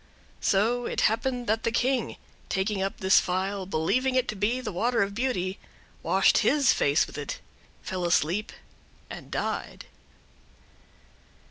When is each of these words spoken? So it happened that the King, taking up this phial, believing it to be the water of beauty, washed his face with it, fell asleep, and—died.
So 0.39 0.87
it 0.87 1.01
happened 1.01 1.45
that 1.45 1.61
the 1.61 1.71
King, 1.71 2.15
taking 2.49 2.81
up 2.81 2.97
this 2.97 3.19
phial, 3.19 3.67
believing 3.67 4.15
it 4.15 4.27
to 4.29 4.35
be 4.35 4.59
the 4.59 4.71
water 4.71 5.03
of 5.03 5.13
beauty, 5.13 5.59
washed 6.01 6.39
his 6.39 6.73
face 6.73 7.05
with 7.05 7.19
it, 7.19 7.39
fell 7.83 8.03
asleep, 8.05 8.51
and—died. 9.11 9.85